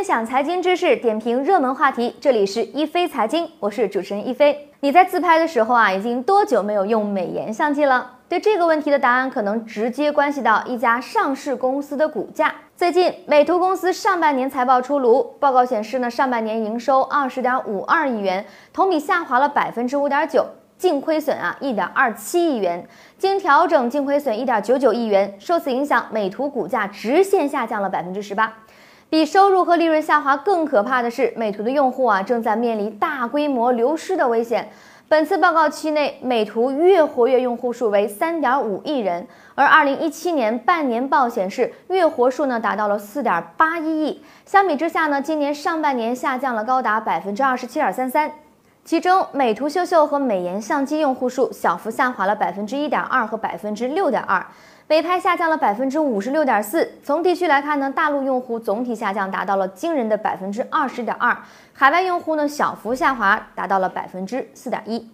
[0.00, 4.70] 分享财经知识，点评热门话题，这里是一飞财经，我是主持人一飞。
[4.80, 8.12] 你在自拍的时候啊，已经多久没有用美颜相机了？
[8.26, 12.54] 对这个问题的答案，可能直接关系到一家上市公司的股价。
[12.74, 18.42] 最近，美图公司上半年财报出炉，报告显示呢，上半年营收二十点五二亿元，
[18.72, 20.46] 同比下滑了百分之五点九，
[20.78, 22.88] 净亏损啊一点二七亿元，
[23.18, 25.36] 经调整净亏损一点九九亿元。
[25.38, 28.50] 受此影响，美图股价直线下降了百分之十八。
[29.10, 34.70] 比收入和利润下滑更可怕的是，美图的用户啊正在面临大规模流失的危险。
[35.08, 44.22] 本次报告期内，美图月活跃用户数为三点五亿人，而二零一七年半年报显示，月活数呢达到了四点八一亿。
[44.46, 48.30] 相比之下呢，今年上半年下降了高达百分之二十七点三三。
[48.82, 54.44] 其中，美图秀秀和美颜相机用户数小幅下滑了百分之一点二和百分之六点二。
[54.88, 56.90] 美拍下降了百分之五十六点四。
[57.04, 61.36] 从地区来看呢，大陆用户总体下降达到了惊人的百分之二十点二，
[61.72, 65.08] 海外用户呢小幅下滑达到了百分之四点一。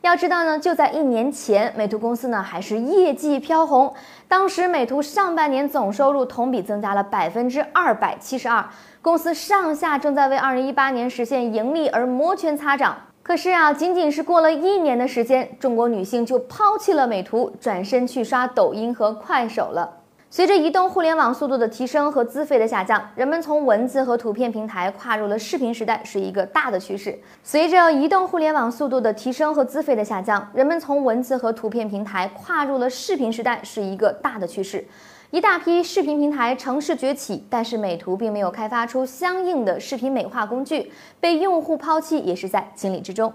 [0.00, 3.92] 要知道呢，就在一年前，美图公司呢还是业绩飘红，
[4.28, 8.64] 当时美图上半年总收入同比增加了百分之二百七十二，
[9.02, 12.96] 公司上下正在为二零一八年实现盈利而摩拳擦掌。
[13.28, 19.86] 可是啊，仅仅是过了一年的时间，中国女性就抛弃了美图，转身去刷抖音和快手了。
[20.30, 27.18] 随着移动互联网速度的提升和资费的下降，人们从文字和图片平台跨入了视频时代，是一个大的趋势。
[27.42, 34.82] 随着移动互联网速度的提升和资费的下降，人们从文字和图片平台跨入了视频时代，是一个大的趋势。
[35.30, 43.30] 一大批视频平台乘势崛起，但是美图并没有开发出相应的视频美化工具，被用户抛弃也是在情理之中。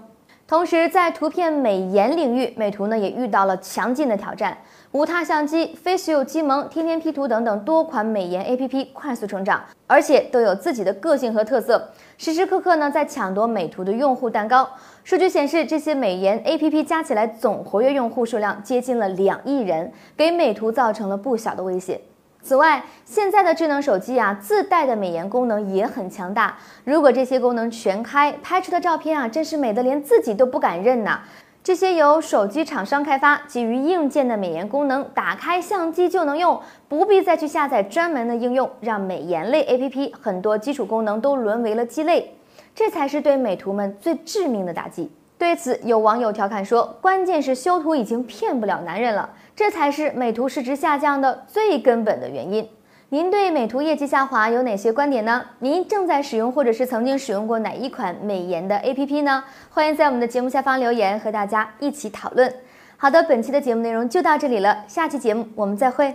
[0.46, 4.58] 同时，在图片美颜领域，美图呢也遇到了强劲的挑战。
[4.92, 14.68] 无他相机、Faceu 机萌、天天 P 图等等多款美颜 APP 快速成长，而且都有自己的个性和特色，时时刻刻呢在抢夺美图的用户蛋糕。
[15.02, 21.98] 数据显示，这些美颜 APP 加起来总活跃用户数量接近了两亿人，给美图造成了不小的威胁。
[22.44, 31.20] 此外，现在的智能手机啊自带的美颜功能也很强大，如果这些功能全开，拍出的照片啊真是美得连自己都不敢认呐。
[31.62, 42.36] 这些由手机厂商开发、基于硬件的美颜功能，打开相机就能用，不必再去下载专门的应用，让美颜类 APP 很多基础功能都沦为了鸡肋，
[42.74, 45.10] 这才是对美图们最致命的打击。
[45.44, 52.66] 对此，有网友调侃说：“关键是修图已经骗不了男人了，这才是美图市值下降的最根本的原因。”
[53.10, 55.44] 您对美图业绩下滑有哪些观点呢？
[55.58, 59.44] 您正在使用或者是曾经使用过哪一款美颜的 APP 呢？
[59.68, 62.50] 欢迎在我们的节目下方留言，和大家一起讨论。
[62.96, 66.14] 好的，本期的节目内容就到这里了，下期节目我们再会。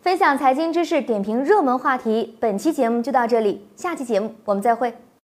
[0.00, 4.94] 分享财经知识，点评热门话题，本期节目就到这里，下期节目我们再会。